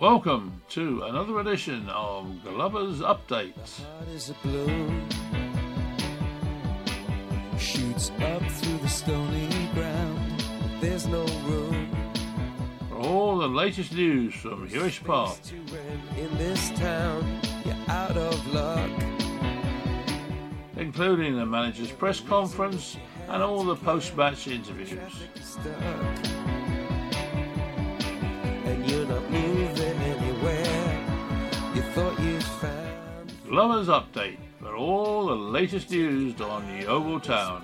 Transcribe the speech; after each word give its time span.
welcome 0.00 0.62
to 0.68 1.02
another 1.02 1.40
edition 1.40 1.88
of 1.88 2.24
Glover's 2.44 3.00
Update. 3.00 3.52
heart 3.56 4.08
is 4.14 4.30
a 4.30 4.34
balloon 4.44 5.08
shoots 7.58 8.12
up 8.20 8.42
through 8.42 8.78
the 8.78 8.88
stony 8.88 9.48
ground. 9.74 10.44
There's 10.80 11.06
no 11.08 11.24
room. 11.46 11.90
For 12.88 12.96
all 12.96 13.38
the 13.38 13.48
latest 13.48 13.92
news 13.92 14.34
from 14.34 14.68
Huish 14.68 15.02
Park, 15.04 15.36
in 16.16 16.38
this 16.38 16.70
town. 16.70 17.40
You're 17.64 17.74
out 17.88 18.16
of 18.16 18.54
luck. 18.54 18.90
Including 20.76 21.36
the 21.36 21.44
manager's 21.44 21.90
press 21.90 22.20
conference 22.20 22.96
and 23.28 23.42
all 23.42 23.64
the 23.64 23.74
post-match 23.74 24.46
interviews. 24.46 24.92
Found 33.48 33.50
Glover's 33.50 33.88
Update 33.88 34.38
for 34.60 34.76
all 34.76 35.26
the 35.26 35.34
latest 35.34 35.90
news 35.90 36.40
on 36.40 36.66
Yeovil 36.80 37.20
Town. 37.20 37.62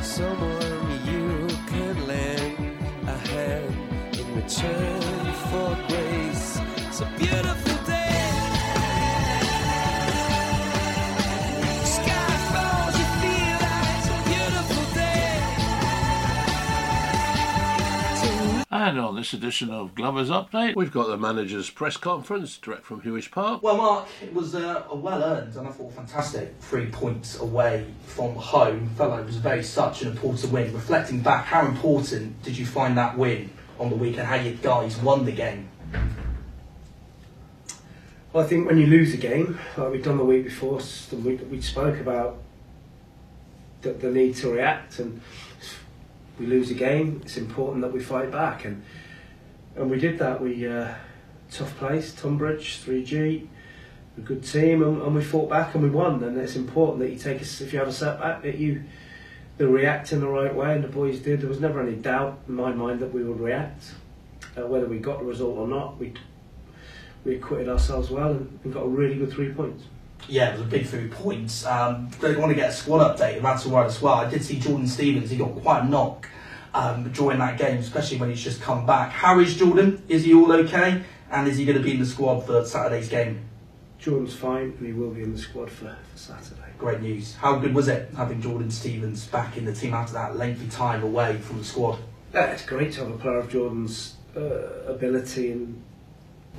someone 0.00 1.06
you 1.06 1.48
could 1.66 1.98
lend 2.06 2.78
a 3.06 3.16
hand 3.28 4.16
in 4.18 4.34
return 4.34 5.32
for 5.50 5.76
grace. 5.88 6.60
A 7.00 7.18
beautiful 7.18 7.73
And 18.84 19.00
on 19.00 19.16
this 19.16 19.32
edition 19.32 19.70
of 19.70 19.94
Glover's 19.94 20.28
Update, 20.28 20.76
we've 20.76 20.92
got 20.92 21.06
the 21.06 21.16
manager's 21.16 21.70
press 21.70 21.96
conference 21.96 22.58
direct 22.58 22.84
from 22.84 23.00
Huish 23.00 23.30
Park. 23.30 23.62
Well, 23.62 23.78
Mark, 23.78 24.08
it 24.22 24.34
was 24.34 24.54
uh, 24.54 24.84
a 24.90 24.94
well 24.94 25.24
earned 25.24 25.56
and 25.56 25.66
I 25.66 25.70
thought 25.70 25.94
fantastic 25.94 26.54
three 26.60 26.90
points 26.90 27.40
away 27.40 27.86
from 28.04 28.34
home. 28.34 28.90
Felt 28.90 29.12
like 29.12 29.20
it 29.20 29.26
was 29.26 29.36
very 29.36 29.62
such 29.62 30.02
an 30.02 30.08
important 30.08 30.52
win. 30.52 30.74
Reflecting 30.74 31.20
back, 31.22 31.46
how 31.46 31.64
important 31.64 32.42
did 32.42 32.58
you 32.58 32.66
find 32.66 32.98
that 32.98 33.16
win 33.16 33.48
on 33.80 33.88
the 33.88 33.96
weekend? 33.96 34.26
How 34.26 34.34
you 34.34 34.52
guys 34.56 34.98
won 34.98 35.24
the 35.24 35.32
game? 35.32 35.70
Well, 38.34 38.44
I 38.44 38.46
think 38.46 38.66
when 38.68 38.76
you 38.76 38.86
lose 38.86 39.14
a 39.14 39.16
game, 39.16 39.58
like 39.78 39.92
we've 39.92 40.04
done 40.04 40.18
the 40.18 40.26
week 40.26 40.44
before, 40.44 40.80
s- 40.80 41.06
the 41.06 41.16
week 41.16 41.38
that 41.38 41.48
we 41.48 41.62
spoke 41.62 41.98
about 42.00 42.36
the, 43.80 43.94
the 43.94 44.10
need 44.10 44.36
to 44.36 44.50
react, 44.50 44.98
and 44.98 45.22
we 46.38 46.46
lose 46.46 46.70
a 46.70 46.74
game, 46.74 47.20
it's 47.22 47.36
important 47.36 47.82
that 47.82 47.92
we 47.92 48.00
fight 48.00 48.30
back, 48.30 48.64
and 48.64 48.82
and 49.76 49.90
we 49.90 49.98
did 49.98 50.18
that. 50.18 50.40
We 50.40 50.66
uh, 50.68 50.94
tough 51.50 51.76
place, 51.78 52.14
Tonbridge, 52.14 52.78
three 52.78 53.04
G, 53.04 53.48
a 54.16 54.20
good 54.20 54.44
team, 54.44 54.82
and, 54.82 55.02
and 55.02 55.14
we 55.14 55.22
fought 55.22 55.48
back 55.48 55.74
and 55.74 55.82
we 55.82 55.90
won. 55.90 56.22
And 56.22 56.36
it's 56.38 56.56
important 56.56 57.00
that 57.00 57.10
you 57.10 57.18
take 57.18 57.40
us 57.42 57.60
if 57.60 57.72
you 57.72 57.78
have 57.78 57.88
a 57.88 57.92
setback 57.92 58.42
that 58.42 58.56
you 58.56 58.84
they 59.56 59.64
react 59.64 60.12
in 60.12 60.20
the 60.20 60.28
right 60.28 60.54
way, 60.54 60.74
and 60.74 60.82
the 60.82 60.88
boys 60.88 61.20
did. 61.20 61.40
There 61.40 61.48
was 61.48 61.60
never 61.60 61.80
any 61.80 61.94
doubt 61.94 62.40
in 62.48 62.54
my 62.54 62.72
mind 62.72 63.00
that 63.00 63.12
we 63.12 63.22
would 63.22 63.38
react, 63.38 63.94
uh, 64.56 64.66
whether 64.66 64.86
we 64.86 64.98
got 64.98 65.20
the 65.20 65.24
result 65.24 65.56
or 65.56 65.68
not. 65.68 65.98
We 65.98 66.14
we 67.24 67.36
acquitted 67.36 67.68
ourselves 67.68 68.10
well 68.10 68.32
and, 68.32 68.58
and 68.64 68.72
got 68.72 68.84
a 68.84 68.88
really 68.88 69.16
good 69.16 69.32
three 69.32 69.52
points. 69.52 69.84
Yeah, 70.28 70.50
it 70.50 70.52
was 70.52 70.62
a 70.62 70.70
big 70.70 70.86
three 70.86 71.08
points. 71.08 71.66
Um, 71.66 72.10
they 72.20 72.34
want 72.36 72.50
to 72.50 72.54
get 72.54 72.70
a 72.70 72.72
squad 72.72 73.16
update, 73.16 73.36
and 73.36 73.44
that's 73.44 73.66
all 73.66 73.72
right 73.72 73.86
as 73.86 74.00
well. 74.00 74.14
I 74.14 74.28
did 74.28 74.42
see 74.44 74.58
Jordan 74.58 74.86
Stevens, 74.86 75.30
he 75.30 75.36
got 75.36 75.54
quite 75.56 75.84
a 75.84 75.88
knock 75.88 76.28
um, 76.72 77.10
during 77.12 77.38
that 77.38 77.58
game, 77.58 77.78
especially 77.78 78.18
when 78.18 78.30
he's 78.30 78.42
just 78.42 78.60
come 78.60 78.86
back. 78.86 79.10
How 79.10 79.38
is 79.40 79.56
Jordan? 79.56 80.02
Is 80.08 80.24
he 80.24 80.34
all 80.34 80.50
okay? 80.52 81.02
And 81.30 81.48
is 81.48 81.56
he 81.56 81.64
going 81.64 81.78
to 81.78 81.84
be 81.84 81.92
in 81.92 82.00
the 82.00 82.06
squad 82.06 82.40
for 82.40 82.64
Saturday's 82.64 83.08
game? 83.08 83.48
Jordan's 83.98 84.34
fine 84.34 84.74
and 84.78 84.86
he 84.86 84.92
will 84.92 85.10
be 85.10 85.22
in 85.22 85.32
the 85.32 85.38
squad 85.38 85.70
for, 85.70 85.96
for 86.12 86.18
Saturday. 86.18 86.60
Great 86.76 87.00
news. 87.00 87.34
How 87.36 87.56
good 87.56 87.74
was 87.74 87.88
it 87.88 88.10
having 88.14 88.42
Jordan 88.42 88.70
Stevens 88.70 89.26
back 89.26 89.56
in 89.56 89.64
the 89.64 89.72
team 89.72 89.94
after 89.94 90.12
that 90.12 90.36
lengthy 90.36 90.68
time 90.68 91.02
away 91.02 91.38
from 91.38 91.58
the 91.58 91.64
squad? 91.64 91.98
Yeah, 92.34 92.46
it's 92.46 92.66
great 92.66 92.92
to 92.92 93.00
have 93.00 93.10
a 93.10 93.16
player 93.16 93.38
of 93.38 93.48
Jordan's 93.48 94.16
uh, 94.36 94.40
ability 94.86 95.52
and 95.52 95.82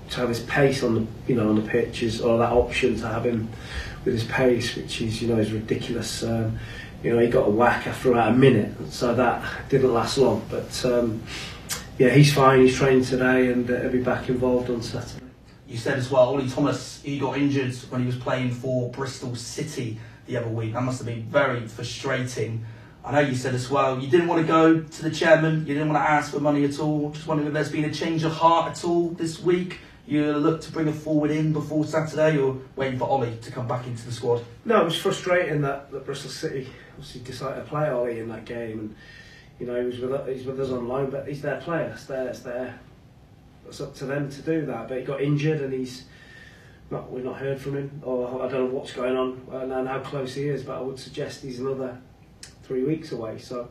to 0.10 0.18
have 0.18 0.30
his 0.30 0.42
pace 0.42 0.84
on 0.84 0.96
the 0.96 1.08
you 1.28 1.36
know 1.36 1.50
on 1.50 1.56
the 1.56 1.70
pitch 1.70 2.04
is 2.04 2.22
or 2.22 2.38
that 2.38 2.52
option 2.52 2.96
to 2.98 3.08
have 3.08 3.26
him 3.26 3.50
with 4.04 4.14
his 4.14 4.24
pace, 4.26 4.76
which 4.76 5.02
is 5.02 5.22
you 5.22 5.28
know 5.28 5.38
is 5.40 5.52
ridiculous. 5.52 6.24
Um, 6.24 6.60
you 7.04 7.14
know 7.14 7.20
he 7.20 7.28
got 7.28 7.48
a 7.48 7.52
whack 7.52 7.88
after 7.88 8.12
about 8.12 8.32
a 8.32 8.36
minute, 8.36 8.72
so 8.92 9.14
that 9.16 9.70
didn't 9.70 9.94
last 9.94 10.18
long. 10.18 10.46
But 10.50 10.86
um, 10.86 11.22
yeah, 11.98 12.10
he's 12.10 12.34
fine. 12.34 12.62
He's 12.62 12.76
training 12.76 13.06
today 13.06 13.52
and 13.52 13.70
uh, 13.70 13.82
he'll 13.82 13.92
be 13.92 14.04
back 14.04 14.28
involved 14.28 14.70
on 14.70 14.82
Saturday. 14.82 15.24
You 15.68 15.78
said 15.78 15.98
as 15.98 16.12
well, 16.12 16.24
Ollie 16.24 16.50
Thomas, 16.50 17.02
he 17.04 17.18
got 17.18 17.38
injured 17.38 17.74
when 17.90 18.02
he 18.02 18.08
was 18.08 18.18
playing 18.18 18.52
for 18.52 18.92
Bristol 18.92 19.36
City 19.36 19.98
the 20.28 20.38
other 20.38 20.50
week. 20.50 20.74
That 20.74 20.84
must 20.84 21.00
have 21.00 21.08
been 21.08 21.24
very 21.24 21.68
frustrating. 21.68 22.66
I 23.04 23.12
know 23.14 23.20
you 23.20 23.36
said 23.36 23.54
as 23.54 23.70
well, 23.70 24.00
you 24.00 24.10
didn't 24.10 24.28
want 24.28 24.42
to 24.42 24.48
go 24.48 24.82
to 24.82 25.04
the 25.04 25.12
chairman, 25.12 25.60
you 25.68 25.74
didn't 25.74 25.90
want 25.90 26.04
to 26.04 26.10
ask 26.10 26.32
for 26.32 26.40
money 26.40 26.66
at 26.66 26.80
all. 26.80 27.12
Just 27.12 27.28
wondering 27.28 27.48
if 27.48 27.54
there's 27.54 27.72
been 27.72 27.86
a 27.86 27.94
change 27.94 28.24
of 28.24 28.32
heart 28.34 28.72
at 28.72 28.84
all 28.84 29.10
this 29.10 29.40
week. 29.40 29.80
You 30.08 30.34
look 30.34 30.62
to 30.62 30.72
bring 30.72 30.88
a 30.88 30.94
forward 30.94 31.32
in 31.32 31.52
before 31.52 31.84
Saturday 31.84 32.38
or 32.38 32.58
waiting 32.76 33.00
for 33.00 33.10
Ollie 33.10 33.38
to 33.42 33.52
come 33.52 33.68
back 33.68 33.88
into 33.88 34.06
the 34.06 34.12
squad? 34.12 34.44
No, 34.64 34.82
it 34.82 34.86
was 34.86 34.98
frustrating 34.98 35.62
that, 35.62 35.92
that 35.92 36.06
Bristol 36.06 36.30
City 36.30 36.70
obviously 36.92 37.22
decided 37.22 37.64
to 37.64 37.68
play 37.68 37.90
Ollie 37.90 38.20
in 38.20 38.30
that 38.30 38.46
game, 38.46 38.80
and 38.80 38.96
you 39.60 39.66
know 39.66 39.80
he 39.80 39.86
was 39.86 40.00
with 40.00 40.28
he's 40.28 40.46
with 40.46 40.60
us 40.60 40.70
on 40.70 40.88
loan, 40.88 41.10
but 41.10 41.28
he's 41.28 41.42
their 41.42 41.60
player. 41.60 41.92
It's 41.94 42.06
their, 42.06 42.28
it's 42.28 42.42
their, 42.42 42.80
it's 43.68 43.82
up 43.82 43.96
to 43.96 44.06
them 44.06 44.30
to 44.30 44.42
do 44.44 44.66
that. 44.68 44.88
But 44.88 45.00
he 45.00 45.04
got 45.04 45.22
injured, 45.22 45.62
and 45.62 45.74
he's 45.74 46.06
not. 46.92 47.12
We've 47.12 47.26
not 47.26 47.38
heard 47.38 47.60
from 47.60 47.76
him, 47.76 48.02
or 48.04 48.44
I 48.44 48.48
don't 48.48 48.70
know 48.70 48.78
what's 48.78 48.94
going 48.94 49.18
on 49.18 49.42
and, 49.72 49.88
how 49.88 50.00
close 50.00 50.36
he 50.36 50.50
is. 50.50 50.62
But 50.64 50.78
I 50.78 50.82
would 50.82 51.00
suggest 51.00 51.42
he's 51.42 51.60
another 51.60 51.98
three 52.62 52.84
weeks 52.84 53.12
away. 53.12 53.40
So, 53.40 53.70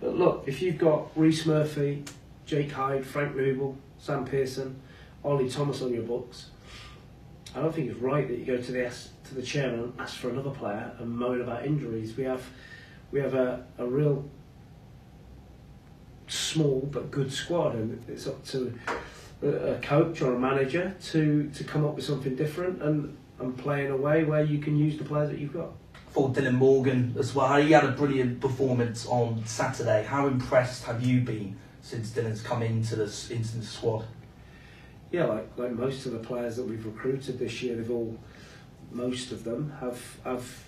but 0.00 0.16
look, 0.16 0.44
if 0.46 0.62
you've 0.62 0.78
got 0.78 1.10
Rhys 1.14 1.46
Murphy, 1.46 2.02
Jake 2.44 2.72
Hyde, 2.72 3.06
Frank 3.06 3.36
Nouble, 3.36 3.76
Sam 3.98 4.24
Pearson, 4.24 4.80
Ollie 5.24 5.48
Thomas 5.48 5.82
on 5.82 5.92
your 5.92 6.02
books. 6.02 6.50
I 7.54 7.60
don't 7.60 7.74
think 7.74 7.90
it's 7.90 8.00
right 8.00 8.26
that 8.28 8.38
you 8.38 8.44
go 8.44 8.56
to 8.56 8.72
the 8.72 8.92
to 9.24 9.34
the 9.34 9.42
chairman 9.42 9.80
and 9.80 9.92
ask 9.98 10.16
for 10.16 10.30
another 10.30 10.50
player 10.50 10.92
and 10.98 11.10
moan 11.10 11.40
about 11.40 11.66
injuries. 11.66 12.16
We 12.16 12.24
have 12.24 12.44
we 13.12 13.20
have 13.20 13.34
a, 13.34 13.64
a 13.78 13.86
real 13.86 14.24
small 16.28 16.88
but 16.92 17.10
good 17.10 17.32
squad, 17.32 17.74
and 17.74 18.02
it's 18.08 18.26
up 18.26 18.44
to 18.46 18.72
a, 19.42 19.48
a 19.48 19.78
coach 19.78 20.22
or 20.22 20.34
a 20.34 20.38
manager 20.38 20.94
to, 21.10 21.50
to 21.50 21.64
come 21.64 21.84
up 21.84 21.96
with 21.96 22.04
something 22.04 22.36
different 22.36 22.82
and, 22.82 23.16
and 23.38 23.56
play 23.56 23.84
in 23.84 23.90
a 23.90 23.96
way 23.96 24.24
where 24.24 24.44
you 24.44 24.58
can 24.58 24.76
use 24.76 24.96
the 24.96 25.04
players 25.04 25.30
that 25.30 25.38
you've 25.38 25.52
got. 25.52 25.70
For 26.10 26.28
Dylan 26.28 26.54
Morgan 26.54 27.14
as 27.18 27.34
well, 27.34 27.60
he 27.60 27.72
had 27.72 27.84
a 27.84 27.92
brilliant 27.92 28.40
performance 28.40 29.06
on 29.06 29.44
Saturday. 29.46 30.04
How 30.04 30.26
impressed 30.26 30.84
have 30.84 31.02
you 31.02 31.20
been 31.20 31.56
since 31.82 32.10
Dylan's 32.10 32.42
come 32.42 32.62
into 32.62 32.96
the, 32.96 33.04
into 33.04 33.58
the 33.58 33.64
squad? 33.64 34.04
Yeah, 35.10 35.24
like 35.24 35.48
like 35.56 35.72
most 35.72 36.06
of 36.06 36.12
the 36.12 36.18
players 36.18 36.56
that 36.56 36.64
we've 36.64 36.84
recruited 36.84 37.38
this 37.38 37.62
year, 37.62 37.76
they've 37.76 37.90
all 37.90 38.18
most 38.92 39.32
of 39.32 39.44
them 39.44 39.72
have 39.80 40.18
have 40.24 40.64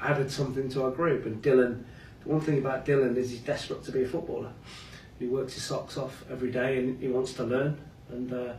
added 0.00 0.30
something 0.30 0.68
to 0.70 0.84
our 0.84 0.90
group. 0.90 1.26
And 1.26 1.42
Dylan, 1.42 1.84
the 2.22 2.28
one 2.28 2.40
thing 2.40 2.58
about 2.58 2.84
Dylan 2.84 3.16
is 3.16 3.30
he's 3.30 3.40
desperate 3.40 3.84
to 3.84 3.92
be 3.92 4.02
a 4.02 4.08
footballer. 4.08 4.52
He 5.18 5.26
works 5.26 5.54
his 5.54 5.64
socks 5.64 5.96
off 5.96 6.24
every 6.30 6.50
day 6.50 6.78
and 6.78 7.00
he 7.00 7.08
wants 7.08 7.32
to 7.34 7.44
learn. 7.44 7.78
And 8.10 8.32
uh, 8.32 8.52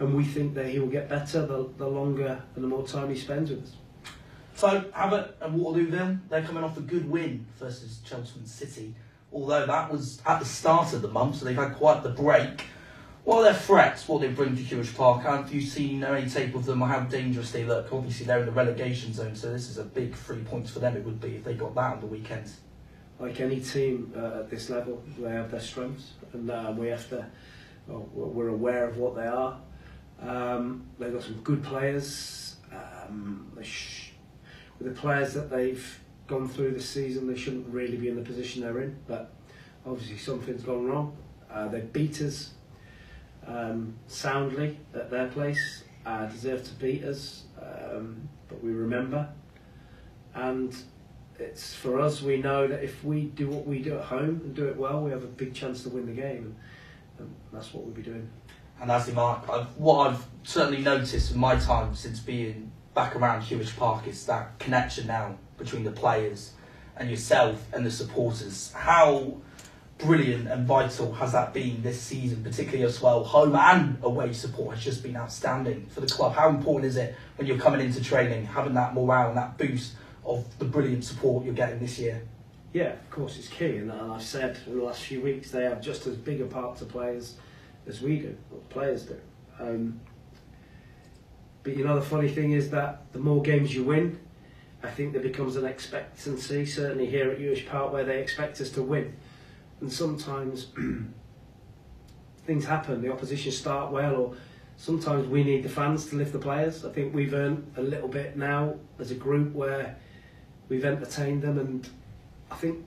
and 0.00 0.14
we 0.14 0.24
think 0.24 0.54
that 0.54 0.66
he 0.66 0.78
will 0.78 0.88
get 0.88 1.08
better 1.08 1.46
the, 1.46 1.68
the 1.78 1.86
longer 1.86 2.42
and 2.54 2.64
the 2.64 2.68
more 2.68 2.86
time 2.86 3.10
he 3.10 3.16
spends 3.16 3.50
with 3.50 3.62
us. 3.62 3.72
So, 4.56 4.84
Havant 4.94 5.32
and 5.40 5.60
Waterlooville, 5.60 6.20
they're 6.28 6.42
coming 6.42 6.62
off 6.62 6.76
a 6.76 6.80
good 6.80 7.08
win 7.10 7.46
versus 7.58 8.00
Chelmsford 8.04 8.46
City. 8.46 8.94
Although 9.32 9.66
that 9.66 9.90
was 9.90 10.22
at 10.26 10.38
the 10.38 10.44
start 10.44 10.92
of 10.92 11.02
the 11.02 11.08
month, 11.08 11.36
so 11.36 11.44
they've 11.44 11.56
had 11.56 11.74
quite 11.74 12.04
the 12.04 12.10
break. 12.10 12.66
What 13.24 13.38
are 13.38 13.44
their 13.44 13.54
threats? 13.54 14.06
What 14.06 14.20
they 14.20 14.28
bring 14.28 14.54
to 14.54 14.62
Huish 14.62 14.94
Park? 14.94 15.22
Have 15.22 15.52
you 15.52 15.62
seen 15.62 16.04
any 16.04 16.28
tape 16.28 16.54
of 16.54 16.66
them 16.66 16.82
or 16.82 16.88
how 16.88 17.00
dangerous 17.00 17.52
they 17.52 17.64
look? 17.64 17.90
Obviously, 17.90 18.26
they're 18.26 18.40
in 18.40 18.46
the 18.46 18.52
relegation 18.52 19.14
zone, 19.14 19.34
so 19.34 19.50
this 19.50 19.70
is 19.70 19.78
a 19.78 19.84
big 19.84 20.14
three 20.14 20.42
points 20.42 20.70
for 20.70 20.80
them. 20.80 20.94
It 20.94 21.04
would 21.06 21.22
be 21.22 21.36
if 21.36 21.44
they 21.44 21.54
got 21.54 21.74
that 21.74 21.94
on 21.94 22.00
the 22.00 22.06
weekend. 22.06 22.50
like 23.18 23.40
any 23.40 23.60
team 23.60 24.12
uh, 24.14 24.40
at 24.40 24.50
this 24.50 24.68
level, 24.68 25.02
they 25.18 25.30
have 25.30 25.50
their 25.50 25.60
strengths, 25.60 26.12
and 26.34 26.50
uh, 26.50 26.74
we 26.76 26.88
have 26.88 27.08
to. 27.10 27.24
Well, 27.86 28.06
we're 28.12 28.48
aware 28.48 28.86
of 28.86 28.98
what 28.98 29.16
they 29.16 29.26
are. 29.26 29.58
Um, 30.20 30.86
they've 30.98 31.12
got 31.12 31.22
some 31.22 31.40
good 31.42 31.62
players. 31.62 32.56
Um, 32.72 33.52
with 33.56 34.94
the 34.94 35.00
players 35.00 35.32
that 35.32 35.48
they've 35.48 36.00
gone 36.26 36.46
through 36.46 36.72
this 36.72 36.88
season, 36.88 37.26
they 37.26 37.38
shouldn't 37.38 37.68
really 37.68 37.96
be 37.96 38.08
in 38.08 38.16
the 38.16 38.22
position 38.22 38.60
they're 38.62 38.82
in. 38.82 38.98
But 39.06 39.32
obviously, 39.86 40.18
something's 40.18 40.62
gone 40.62 40.86
wrong. 40.86 41.16
Uh, 41.50 41.68
they 41.68 41.80
beat 41.80 42.20
us 42.20 42.50
um, 43.46 43.94
soundly 44.06 44.78
at 44.94 45.10
their 45.10 45.28
place. 45.28 45.84
Uh, 46.06 46.26
deserve 46.26 46.62
to 46.64 46.72
beat 46.74 47.02
us, 47.04 47.44
um, 47.60 48.28
but 48.48 48.62
we 48.62 48.72
remember. 48.72 49.26
And 50.34 50.76
it's 51.38 51.72
for 51.74 52.00
us. 52.00 52.20
We 52.20 52.36
know 52.36 52.66
that 52.66 52.82
if 52.84 53.02
we 53.02 53.22
do 53.22 53.48
what 53.48 53.66
we 53.66 53.78
do 53.80 53.96
at 53.98 54.04
home 54.04 54.40
and 54.44 54.54
do 54.54 54.66
it 54.68 54.76
well, 54.76 55.00
we 55.00 55.10
have 55.10 55.24
a 55.24 55.28
big 55.28 55.54
chance 55.54 55.82
to 55.84 55.88
win 55.88 56.06
the 56.06 56.12
game, 56.12 56.56
and, 57.18 57.26
and 57.26 57.34
that's 57.52 57.72
what 57.72 57.84
we'll 57.84 57.94
be 57.94 58.02
doing. 58.02 58.28
and 58.80 58.90
as 58.90 59.06
the 59.06 59.12
Mark, 59.12 59.48
I've, 59.48 59.74
what 59.76 60.08
I've 60.08 60.24
certainly 60.42 60.82
noticed 60.82 61.32
in 61.32 61.38
my 61.38 61.56
time 61.56 61.94
since 61.94 62.20
being 62.20 62.70
back 62.94 63.16
around 63.16 63.42
Huish 63.42 63.76
Park 63.76 64.06
is 64.06 64.26
that 64.26 64.58
connection 64.58 65.06
now 65.06 65.38
between 65.58 65.84
the 65.84 65.90
players 65.90 66.52
and 66.96 67.10
yourself 67.10 67.66
and 67.72 67.84
the 67.84 67.90
supporters. 67.90 68.72
How 68.72 69.38
brilliant 69.98 70.48
and 70.48 70.66
vital 70.66 71.12
has 71.14 71.32
that 71.32 71.54
been 71.54 71.82
this 71.82 72.00
season, 72.00 72.42
particularly 72.42 72.84
as 72.84 73.00
well? 73.00 73.24
Home 73.24 73.54
and 73.54 73.98
away 74.02 74.32
support 74.32 74.74
has 74.74 74.84
just 74.84 75.02
been 75.02 75.16
outstanding 75.16 75.86
for 75.86 76.00
the 76.00 76.06
club. 76.06 76.34
How 76.34 76.48
important 76.48 76.86
is 76.86 76.96
it 76.96 77.14
when 77.36 77.46
you're 77.46 77.58
coming 77.58 77.80
into 77.80 78.02
training, 78.02 78.46
having 78.46 78.74
that 78.74 78.94
morale 78.94 79.28
and 79.28 79.36
that 79.36 79.56
boost 79.56 79.94
of 80.24 80.46
the 80.58 80.64
brilliant 80.64 81.04
support 81.04 81.44
you're 81.44 81.54
getting 81.54 81.78
this 81.78 81.98
year? 81.98 82.22
Yeah, 82.72 82.92
of 82.92 83.10
course, 83.10 83.38
it's 83.38 83.48
key, 83.48 83.76
and, 83.76 83.92
I've 83.92 84.22
said 84.22 84.58
in 84.66 84.76
the 84.78 84.84
last 84.84 85.02
few 85.02 85.20
weeks 85.20 85.52
they 85.52 85.62
have 85.62 85.80
just 85.80 86.06
as 86.08 86.16
big 86.16 86.40
a 86.40 86.46
part 86.46 86.76
to 86.78 86.84
play 86.84 87.16
as, 87.16 87.34
as 87.86 88.00
we 88.00 88.18
do, 88.18 88.36
or 88.50 88.58
players 88.68 89.04
do. 89.04 89.16
Um, 89.60 90.00
but 91.62 91.76
you 91.76 91.84
know, 91.84 91.94
the 91.94 92.02
funny 92.04 92.28
thing 92.28 92.52
is 92.52 92.70
that 92.70 93.12
the 93.12 93.20
more 93.20 93.42
games 93.42 93.74
you 93.74 93.84
win, 93.84 94.18
I 94.82 94.90
think 94.90 95.12
there 95.12 95.22
becomes 95.22 95.54
an 95.56 95.64
expectancy, 95.64 96.66
certainly 96.66 97.06
here 97.06 97.30
at 97.30 97.38
Huish 97.38 97.66
Park, 97.66 97.92
where 97.92 98.04
they 98.04 98.20
expect 98.20 98.60
us 98.60 98.70
to 98.70 98.82
win. 98.82 99.14
And 99.80 99.92
sometimes 99.92 100.68
things 102.46 102.64
happen, 102.64 103.02
the 103.02 103.12
opposition 103.12 103.52
start 103.52 103.92
well, 103.92 104.14
or 104.14 104.36
sometimes 104.76 105.26
we 105.26 105.44
need 105.44 105.62
the 105.62 105.68
fans 105.68 106.06
to 106.06 106.16
lift 106.16 106.32
the 106.32 106.38
players. 106.38 106.84
I 106.84 106.92
think 106.92 107.14
we've 107.14 107.34
earned 107.34 107.72
a 107.76 107.82
little 107.82 108.08
bit 108.08 108.36
now 108.36 108.76
as 108.98 109.10
a 109.10 109.14
group 109.14 109.52
where 109.52 109.96
we've 110.68 110.84
entertained 110.84 111.42
them, 111.42 111.58
and 111.58 111.88
I 112.50 112.56
think 112.56 112.84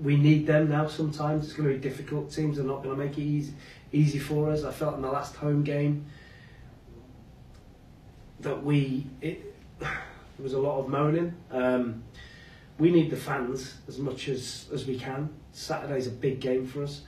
we 0.00 0.16
need 0.16 0.46
them 0.46 0.70
now 0.70 0.88
sometimes. 0.88 1.44
It's 1.44 1.52
going 1.54 1.68
to 1.68 1.74
be 1.74 1.80
difficult. 1.80 2.30
Teams 2.30 2.58
are 2.58 2.64
not 2.64 2.82
going 2.82 2.96
to 2.96 3.04
make 3.04 3.18
it 3.18 3.22
easy, 3.22 3.54
easy 3.92 4.18
for 4.18 4.50
us. 4.50 4.64
I 4.64 4.72
felt 4.72 4.96
in 4.96 5.02
the 5.02 5.10
last 5.10 5.36
home 5.36 5.62
game 5.62 6.06
that 8.40 8.62
we. 8.64 9.06
It, 9.20 9.54
there 9.78 10.44
was 10.44 10.54
a 10.54 10.58
lot 10.58 10.78
of 10.78 10.88
moaning. 10.88 11.34
Um, 11.50 12.02
we 12.78 12.90
need 12.90 13.10
the 13.10 13.16
fans 13.16 13.74
as 13.88 13.98
much 13.98 14.28
as, 14.28 14.66
as 14.72 14.86
we 14.86 14.98
can. 14.98 15.28
Saturday's 15.52 16.06
a 16.06 16.10
big 16.10 16.40
game 16.40 16.66
for 16.66 16.82
us, 16.82 17.02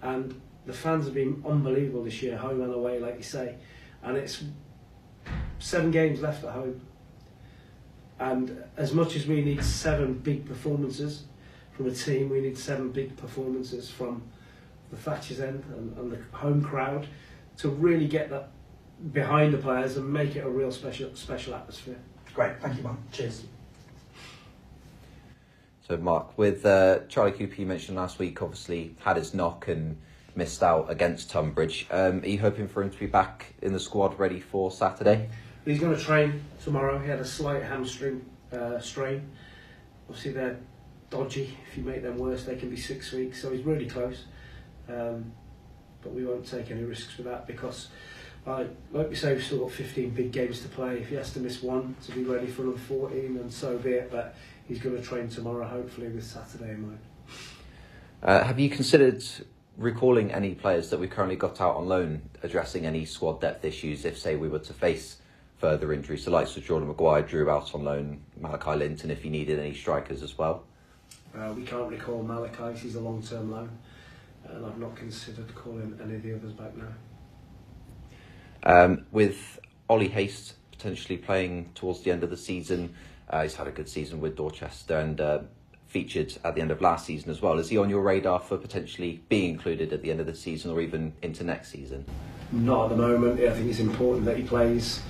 and 0.00 0.40
the 0.66 0.72
fans 0.72 1.04
have 1.06 1.14
been 1.14 1.42
unbelievable 1.46 2.04
this 2.04 2.22
year, 2.22 2.36
home 2.36 2.60
and 2.62 2.72
away, 2.72 2.98
like 2.98 3.16
you 3.16 3.22
say. 3.22 3.56
And 4.02 4.16
it's 4.16 4.44
seven 5.58 5.90
games 5.90 6.20
left 6.20 6.44
at 6.44 6.50
home. 6.50 6.80
And 8.18 8.62
as 8.76 8.92
much 8.92 9.16
as 9.16 9.26
we 9.26 9.42
need 9.42 9.64
seven 9.64 10.14
big 10.14 10.46
performances 10.46 11.24
from 11.72 11.86
a 11.86 11.90
team, 11.90 12.28
we 12.28 12.40
need 12.40 12.56
seven 12.56 12.90
big 12.92 13.16
performances 13.16 13.90
from 13.90 14.22
the 14.90 14.96
Thatcher's 14.96 15.40
end 15.40 15.64
and, 15.74 15.96
and 15.96 16.12
the 16.12 16.36
home 16.36 16.62
crowd 16.62 17.08
to 17.58 17.68
really 17.68 18.06
get 18.06 18.30
that 18.30 18.50
behind 19.12 19.52
the 19.52 19.58
players 19.58 19.96
and 19.96 20.12
make 20.12 20.36
it 20.36 20.44
a 20.44 20.48
real 20.48 20.70
special 20.70 21.14
special 21.14 21.54
atmosphere. 21.54 21.98
Great, 22.34 22.60
thank 22.60 22.76
you, 22.76 22.82
man. 22.84 22.96
Cheers. 23.10 23.44
So, 25.88 25.96
Mark, 25.96 26.38
with 26.38 26.64
uh, 26.64 27.00
Charlie 27.08 27.32
Cooper, 27.32 27.56
you 27.56 27.66
mentioned 27.66 27.96
last 27.96 28.20
week, 28.20 28.40
obviously 28.40 28.94
had 29.00 29.16
his 29.16 29.34
knock 29.34 29.66
and 29.66 30.00
missed 30.36 30.62
out 30.62 30.88
against 30.88 31.30
Tonbridge. 31.30 31.88
Um, 31.90 32.20
are 32.20 32.26
you 32.26 32.38
hoping 32.38 32.68
for 32.68 32.82
him 32.82 32.90
to 32.90 32.98
be 32.98 33.06
back 33.06 33.54
in 33.62 33.72
the 33.72 33.80
squad 33.80 34.16
ready 34.16 34.38
for 34.38 34.70
Saturday? 34.70 35.28
He's 35.64 35.80
going 35.80 35.94
to 35.94 36.00
train 36.00 36.44
tomorrow. 36.62 37.00
He 37.00 37.08
had 37.08 37.18
a 37.18 37.24
slight 37.24 37.64
hamstring 37.64 38.24
uh, 38.52 38.78
strain. 38.78 39.28
Obviously, 40.08 40.32
they're 40.32 40.60
dodgy. 41.10 41.56
If 41.68 41.76
you 41.76 41.82
make 41.82 42.02
them 42.02 42.16
worse, 42.16 42.44
they 42.44 42.54
can 42.54 42.70
be 42.70 42.76
six 42.76 43.10
weeks. 43.10 43.42
So 43.42 43.52
he's 43.52 43.64
really 43.64 43.86
close. 43.86 44.26
Um, 44.88 45.32
but 46.00 46.12
we 46.12 46.24
won't 46.24 46.46
take 46.46 46.70
any 46.70 46.84
risks 46.84 47.16
with 47.16 47.26
that 47.26 47.48
because, 47.48 47.88
like, 48.46 48.70
like 48.92 49.08
we 49.08 49.16
say, 49.16 49.34
we've 49.34 49.44
still 49.44 49.58
got 49.58 49.72
15 49.72 50.10
big 50.10 50.30
games 50.30 50.60
to 50.60 50.68
play. 50.68 50.98
If 50.98 51.08
he 51.08 51.16
has 51.16 51.32
to 51.32 51.40
miss 51.40 51.60
one 51.60 51.96
to 52.06 52.12
be 52.12 52.22
ready 52.22 52.46
for 52.46 52.62
another 52.62 52.78
14, 52.78 53.34
then 53.34 53.50
so 53.50 53.78
be 53.78 53.90
it. 53.90 54.10
But 54.12 54.36
he's 54.66 54.80
going 54.80 54.96
to 54.96 55.02
train 55.02 55.28
tomorrow, 55.28 55.66
hopefully, 55.66 56.08
with 56.08 56.24
Saturday 56.24 56.72
in 56.72 56.82
mind. 56.82 56.98
Uh, 58.22 58.44
have 58.44 58.58
you 58.58 58.70
considered 58.70 59.22
recalling 59.76 60.30
any 60.32 60.54
players 60.54 60.90
that 60.90 61.00
we've 61.00 61.10
currently 61.10 61.36
got 61.36 61.60
out 61.60 61.76
on 61.76 61.88
loan, 61.88 62.22
addressing 62.42 62.86
any 62.86 63.04
squad 63.04 63.40
depth 63.40 63.64
issues 63.64 64.04
if, 64.04 64.18
say, 64.18 64.36
we 64.36 64.48
were 64.48 64.58
to 64.60 64.72
face 64.72 65.18
further 65.58 65.92
injuries? 65.92 66.24
So, 66.24 66.30
likes 66.30 66.56
of 66.56 66.64
Jordan 66.64 66.88
Maguire, 66.88 67.22
Drew 67.22 67.50
out 67.50 67.74
on 67.74 67.84
loan, 67.84 68.22
Malachi 68.40 68.76
Linton, 68.76 69.10
if 69.10 69.24
you 69.24 69.30
needed 69.30 69.58
any 69.58 69.74
strikers 69.74 70.22
as 70.22 70.38
well. 70.38 70.64
Uh, 71.36 71.52
we 71.56 71.64
can't 71.64 71.90
recall 71.90 72.22
Malachi, 72.22 72.78
he's 72.78 72.94
a 72.94 73.00
long 73.00 73.22
term 73.22 73.50
loan, 73.50 73.70
and 74.48 74.64
I've 74.66 74.78
not 74.78 74.94
considered 74.94 75.54
calling 75.54 75.98
any 76.02 76.16
of 76.16 76.22
the 76.22 76.34
others 76.34 76.52
back 76.52 76.72
now. 76.76 76.92
Um, 78.64 79.06
with 79.10 79.58
Ollie 79.88 80.08
Haste 80.08 80.54
potentially 80.70 81.16
playing 81.16 81.70
towards 81.74 82.02
the 82.02 82.10
end 82.10 82.22
of 82.22 82.30
the 82.30 82.36
season, 82.36 82.94
uh, 83.32 83.42
he's 83.42 83.54
had 83.54 83.66
a 83.66 83.72
good 83.72 83.88
season 83.88 84.20
with 84.20 84.36
Dorchester 84.36 84.98
and 84.98 85.20
uh, 85.20 85.40
featured 85.88 86.34
at 86.44 86.54
the 86.54 86.60
end 86.60 86.70
of 86.70 86.80
last 86.80 87.06
season 87.06 87.30
as 87.30 87.40
well. 87.40 87.58
Is 87.58 87.70
he 87.70 87.78
on 87.78 87.88
your 87.88 88.02
radar 88.02 88.38
for 88.38 88.58
potentially 88.58 89.22
being 89.28 89.50
included 89.50 89.92
at 89.92 90.02
the 90.02 90.10
end 90.10 90.20
of 90.20 90.26
the 90.26 90.34
season 90.34 90.70
or 90.70 90.80
even 90.80 91.14
into 91.22 91.42
next 91.42 91.70
season? 91.70 92.04
Not 92.52 92.84
at 92.84 92.88
the 92.90 92.96
moment. 92.96 93.40
I 93.40 93.50
think 93.52 93.70
it's 93.70 93.78
important 93.78 94.26
that 94.26 94.36
he 94.36 94.42
plays. 94.42 95.00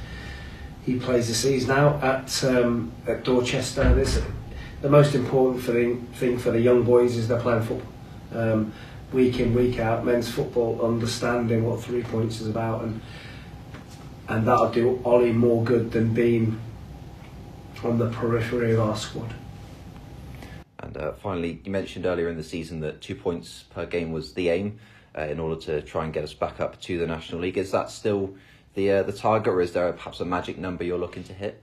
He 0.86 0.98
plays 0.98 1.28
the 1.28 1.34
season 1.34 1.72
out 1.72 2.02
at 2.02 2.44
um, 2.44 2.92
at 3.06 3.24
Dorchester. 3.24 3.94
This, 3.94 4.22
the 4.80 4.88
most 4.88 5.14
important 5.14 5.62
thing 5.62 6.06
thing 6.14 6.38
for 6.38 6.52
the 6.52 6.60
young 6.60 6.84
boys 6.84 7.16
is 7.16 7.28
they're 7.28 7.40
playing 7.40 7.62
football. 7.62 7.92
Um, 8.34 8.72
week 9.12 9.38
in, 9.40 9.54
week 9.54 9.78
out, 9.78 10.04
men's 10.06 10.30
football, 10.30 10.80
understanding 10.84 11.64
what 11.64 11.82
three 11.82 12.02
points 12.02 12.40
is 12.40 12.48
about, 12.48 12.82
and 12.82 13.00
and 14.28 14.46
that'll 14.46 14.70
do 14.70 15.00
Ollie 15.04 15.32
more 15.32 15.62
good 15.64 15.90
than 15.90 16.14
being 16.14 16.60
on 17.84 17.99
the 17.99 18.08
periphery 18.11 18.73
of 18.73 18.81
our 18.81 18.96
squad. 18.96 19.34
And 20.79 20.96
uh, 20.96 21.12
finally, 21.12 21.61
you 21.64 21.70
mentioned 21.70 22.06
earlier 22.06 22.29
in 22.29 22.37
the 22.37 22.43
season 22.43 22.81
that 22.81 23.00
two 23.00 23.14
points 23.14 23.64
per 23.70 23.87
game 23.87 24.12
was 24.12 24.34
the 24.34 24.49
aim 24.49 24.79
uh, 25.17 25.23
in 25.23 25.38
order 25.38 25.61
to 25.62 25.82
try 25.82 26.05
and 26.05 26.12
get 26.12 26.25
us 26.25 26.34
back 26.34 26.61
up 26.61 26.81
to 26.82 26.99
the 26.99 27.06
National 27.06 27.40
League. 27.40 27.56
Is 27.56 27.70
that 27.70 27.90
still 27.90 28.34
the 28.75 28.90
uh, 28.90 29.02
the 29.02 29.12
target, 29.12 29.52
or 29.52 29.61
is 29.61 29.73
there 29.73 29.93
perhaps 29.93 30.20
a 30.20 30.25
magic 30.25 30.58
number 30.58 30.82
you're 30.84 30.99
looking 30.99 31.25
to 31.25 31.32
hit? 31.32 31.62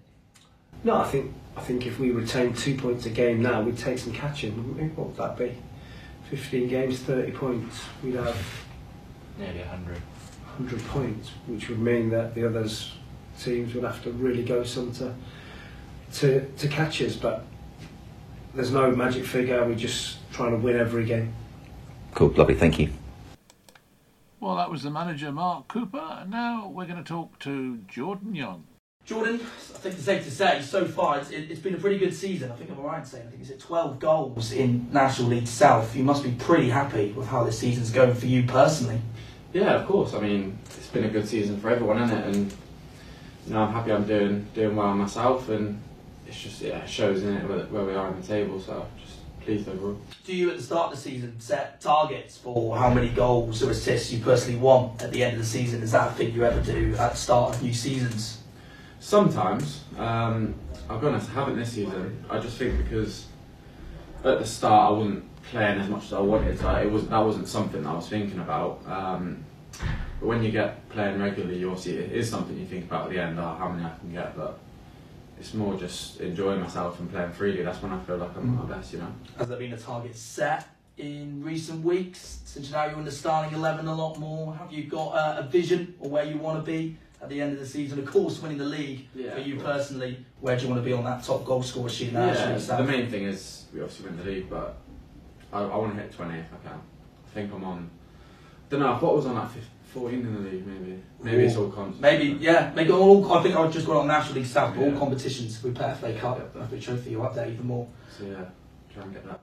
No, 0.83 0.95
I 0.95 1.07
think 1.07 1.33
I 1.57 1.61
think 1.61 1.85
if 1.85 1.99
we 1.99 2.11
retain 2.11 2.53
two 2.53 2.77
points 2.77 3.05
a 3.05 3.09
game 3.09 3.41
now, 3.41 3.61
we'd 3.61 3.77
take 3.77 3.97
some 3.97 4.13
catching, 4.13 4.55
wouldn't 4.55 4.77
we? 4.77 4.87
What 4.89 5.07
would 5.07 5.17
that 5.17 5.37
be? 5.37 5.57
Fifteen 6.29 6.69
games, 6.69 6.99
thirty 6.99 7.31
points. 7.31 7.81
We'd 8.03 8.15
have 8.15 8.37
Nearly 9.39 9.59
100. 9.59 10.01
100 10.57 10.87
points, 10.87 11.29
which 11.47 11.69
would 11.69 11.79
mean 11.79 12.09
that 12.09 12.35
the 12.35 12.45
others 12.45 12.93
teams 13.39 13.73
would 13.73 13.85
have 13.85 14.03
to 14.03 14.11
really 14.11 14.43
go 14.43 14.63
some 14.65 14.91
to 14.91 15.15
to, 16.13 16.45
to 16.45 16.67
catch 16.67 17.01
us. 17.01 17.15
But 17.15 17.45
there's 18.53 18.71
no 18.71 18.91
magic 18.91 19.25
figure. 19.25 19.63
We're 19.65 19.75
just 19.75 20.17
trying 20.31 20.51
to 20.51 20.57
win 20.57 20.77
every 20.77 21.05
game. 21.05 21.33
Cool, 22.13 22.29
lovely, 22.29 22.55
thank 22.55 22.79
you. 22.79 22.89
Well, 24.39 24.55
that 24.55 24.71
was 24.71 24.83
the 24.83 24.89
manager, 24.89 25.31
Mark 25.31 25.67
Cooper. 25.67 26.19
And 26.21 26.31
now 26.31 26.69
we're 26.69 26.85
going 26.85 27.03
to 27.03 27.07
talk 27.07 27.37
to 27.39 27.77
Jordan 27.87 28.35
Young. 28.35 28.63
Jordan, 29.05 29.35
I 29.35 29.77
think 29.79 29.95
it's 29.95 30.03
safe 30.03 30.23
to 30.23 30.31
say 30.31 30.61
so 30.61 30.85
far 30.85 31.17
it's, 31.17 31.31
it, 31.31 31.49
it's 31.49 31.59
been 31.59 31.73
a 31.73 31.79
pretty 31.79 31.97
good 31.97 32.13
season. 32.13 32.51
I 32.51 32.55
think 32.55 32.69
I'm 32.69 32.79
right 32.79 32.99
in 32.99 33.05
saying 33.05 33.25
I 33.25 33.29
think 33.31 33.41
it's 33.41 33.49
at 33.49 33.59
12 33.59 33.99
goals 33.99 34.51
in 34.51 34.87
National 34.93 35.29
League 35.29 35.47
South. 35.47 35.95
You 35.95 36.03
must 36.03 36.23
be 36.23 36.31
pretty 36.33 36.69
happy 36.69 37.11
with 37.13 37.27
how 37.27 37.43
this 37.43 37.57
season's 37.57 37.89
going 37.89 38.13
for 38.13 38.27
you 38.27 38.43
personally. 38.43 39.01
Yeah, 39.51 39.73
of 39.81 39.87
course. 39.87 40.13
I 40.13 40.19
mean, 40.19 40.59
it's 40.77 40.87
been 40.87 41.05
a 41.05 41.09
good 41.09 41.27
season 41.27 41.59
for 41.59 41.71
everyone, 41.71 42.01
isn't 42.03 42.17
it? 42.17 42.35
And 42.35 42.53
you 43.47 43.53
know, 43.53 43.61
I'm 43.61 43.73
happy 43.73 43.91
I'm 43.91 44.05
doing 44.05 44.45
doing 44.53 44.75
well 44.75 44.93
myself, 44.93 45.49
and 45.49 45.81
it's 46.29 46.41
just 46.41 46.61
yeah, 46.61 46.77
it 46.77 46.89
shows 46.89 47.23
in 47.23 47.35
it 47.35 47.49
where, 47.49 47.65
where 47.65 47.83
we 47.83 47.93
are 47.93 48.07
on 48.07 48.21
the 48.21 48.25
table. 48.25 48.59
So 48.59 48.85
just 48.97 49.17
pleased 49.41 49.67
overall. 49.67 49.97
Do 50.25 50.35
you 50.35 50.51
at 50.51 50.57
the 50.57 50.63
start 50.63 50.91
of 50.91 50.97
the 50.97 51.09
season 51.09 51.39
set 51.39 51.81
targets 51.81 52.37
for 52.37 52.77
how 52.77 52.93
many 52.93 53.09
goals 53.09 53.63
or 53.63 53.71
assists 53.71 54.11
you 54.11 54.19
personally 54.23 54.59
want 54.59 55.01
at 55.01 55.11
the 55.11 55.23
end 55.23 55.33
of 55.33 55.39
the 55.39 55.45
season? 55.45 55.81
Is 55.81 55.91
that 55.91 56.11
a 56.11 56.13
thing 56.13 56.33
you 56.33 56.45
ever 56.45 56.61
do 56.61 56.95
at 56.97 57.11
the 57.11 57.17
start 57.17 57.55
of 57.55 57.63
new 57.63 57.73
seasons? 57.73 58.43
Sometimes, 58.99 59.83
um, 59.97 60.53
I'll 60.89 60.99
be 60.99 61.07
honest, 61.07 61.29
I 61.29 61.33
haven't 61.33 61.57
this 61.57 61.73
season. 61.73 62.23
I 62.29 62.39
just 62.39 62.57
think 62.57 62.77
because 62.77 63.25
at 64.23 64.39
the 64.39 64.45
start 64.45 64.91
I 64.91 64.91
wasn't 64.91 65.43
playing 65.43 65.79
as 65.79 65.89
much 65.89 66.05
as 66.05 66.13
I 66.13 66.19
wanted. 66.19 66.59
So 66.59 66.69
it 66.75 66.91
was 66.91 67.07
that 67.07 67.19
wasn't 67.19 67.47
something 67.47 67.83
that 67.83 67.89
I 67.89 67.93
was 67.93 68.07
thinking 68.07 68.39
about. 68.39 68.81
Um, 68.85 69.43
but 70.19 70.27
when 70.27 70.43
you 70.43 70.51
get 70.51 70.87
playing 70.89 71.19
regularly, 71.19 71.57
you 71.57 71.69
obviously 71.69 71.97
it 71.97 72.11
is 72.11 72.29
something 72.29 72.55
you 72.59 72.67
think 72.67 72.85
about 72.85 73.05
at 73.05 73.11
the 73.11 73.19
end. 73.19 73.39
Oh, 73.39 73.55
how 73.57 73.69
many 73.69 73.83
I 73.83 73.97
can 73.97 74.11
get, 74.11 74.37
but 74.37 74.59
it's 75.39 75.53
more 75.53 75.75
just 75.75 76.19
enjoying 76.19 76.59
myself 76.61 76.99
and 76.99 77.09
playing 77.11 77.31
freely. 77.31 77.63
That's 77.63 77.81
when 77.81 77.91
I 77.93 77.99
feel 77.99 78.17
like 78.17 78.35
I'm 78.35 78.59
at 78.59 78.67
my 78.67 78.75
best, 78.75 78.93
you 78.93 78.99
know. 78.99 79.13
Has 79.37 79.47
there 79.47 79.57
been 79.57 79.73
a 79.73 79.77
target 79.77 80.15
set 80.15 80.67
in 80.97 81.41
recent 81.41 81.83
weeks 81.83 82.39
since 82.43 82.71
now 82.71 82.85
you're 82.85 82.99
in 82.99 83.05
the 83.05 83.11
starting 83.11 83.53
11 83.57 83.87
a 83.87 83.95
lot 83.95 84.19
more? 84.19 84.53
Have 84.55 84.71
you 84.71 84.83
got 84.83 85.11
uh, 85.11 85.35
a 85.39 85.43
vision 85.43 85.95
of 86.01 86.11
where 86.11 86.25
you 86.25 86.37
want 86.37 86.63
to 86.63 86.69
be 86.69 86.97
at 87.21 87.29
the 87.29 87.39
end 87.39 87.53
of 87.53 87.59
the 87.59 87.65
season? 87.65 87.99
Of 87.99 88.05
course, 88.05 88.41
winning 88.41 88.57
the 88.57 88.65
league 88.65 89.07
Yeah, 89.15 89.33
for 89.33 89.39
you 89.39 89.55
personally. 89.57 90.25
Where 90.41 90.57
do 90.57 90.63
you 90.63 90.69
want 90.69 90.81
to 90.81 90.85
be 90.85 90.93
on 90.93 91.05
that 91.05 91.23
top 91.23 91.45
goal 91.45 91.63
scorer 91.63 91.89
sheet 91.89 92.11
now? 92.11 92.27
Yeah, 92.27 92.57
the 92.57 92.83
main 92.83 93.09
thing 93.09 93.23
is 93.23 93.65
we 93.73 93.79
obviously 93.81 94.07
win 94.07 94.17
the 94.17 94.23
league, 94.25 94.49
but 94.49 94.77
I, 95.53 95.61
I 95.61 95.75
want 95.77 95.95
to 95.95 96.01
hit 96.01 96.11
20 96.11 96.37
if 96.37 96.47
I 96.53 96.67
can. 96.67 96.79
I 96.79 97.29
think 97.33 97.53
I'm 97.53 97.63
on. 97.63 97.89
Don't 98.69 98.81
know. 98.81 98.93
I 98.93 98.99
thought 98.99 99.13
I 99.13 99.15
was 99.15 99.25
on 99.25 99.35
that 99.35 99.51
fif- 99.51 99.69
14 99.93 100.19
in 100.19 100.33
the 100.33 100.49
league, 100.49 100.65
maybe. 100.67 101.01
Maybe 101.21 101.43
it's 101.43 101.55
all 101.55 101.69
cons. 101.69 101.99
Maybe, 101.99 102.37
yeah, 102.39 102.71
maybe 102.75 102.91
all. 102.91 103.31
I 103.33 103.41
think 103.43 103.55
I've 103.55 103.71
just 103.73 103.87
got 103.87 103.97
on 103.97 104.07
National 104.07 104.35
League 104.35 104.45
South, 104.45 104.75
but 104.75 104.83
all 104.83 104.91
Yeah. 104.91 104.99
competitions. 104.99 105.61
We 105.63 105.71
play 105.71 105.91
FA 105.99 106.13
Cup, 106.13 106.55
FA 106.69 106.79
Trophy, 106.79 107.11
you're 107.11 107.25
up 107.25 107.33
there 107.35 107.49
even 107.49 107.65
more. 107.65 107.87
So 108.17 108.25
yeah, 108.25 108.45
try 108.93 109.03
and 109.03 109.13
get 109.13 109.25
that. 109.25 109.39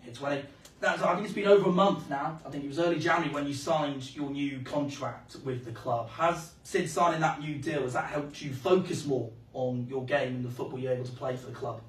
Hit 0.00 0.14
20. 0.14 0.42
That's, 0.80 1.02
I 1.02 1.14
think 1.14 1.26
it's 1.26 1.34
been 1.34 1.46
over 1.46 1.68
a 1.68 1.72
month 1.72 2.10
now. 2.10 2.38
I 2.44 2.50
think 2.50 2.64
it 2.64 2.68
was 2.68 2.78
early 2.78 2.98
January 2.98 3.32
when 3.32 3.46
you 3.46 3.54
signed 3.54 4.14
your 4.14 4.30
new 4.30 4.60
contract 4.60 5.36
with 5.44 5.64
the 5.64 5.72
club. 5.72 6.10
Has 6.10 6.52
since 6.62 6.90
signing 6.92 7.20
that 7.20 7.40
new 7.40 7.54
deal, 7.56 7.82
has 7.82 7.92
that 7.94 8.06
helped 8.06 8.42
you 8.42 8.52
focus 8.52 9.06
more 9.06 9.30
on 9.54 9.86
your 9.88 10.04
game 10.04 10.34
and 10.36 10.44
the 10.44 10.50
football 10.50 10.78
you're 10.78 10.92
able 10.92 11.04
to 11.04 11.12
play 11.12 11.36
for 11.36 11.46
the 11.46 11.52
club? 11.52 11.80